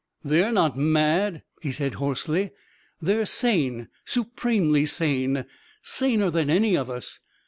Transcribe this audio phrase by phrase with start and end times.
[0.33, 2.49] "They're not mad!" he said, hoarsely."
[3.03, 5.45] They're sane— supremely sane!
[5.83, 7.19] Saner than any of us!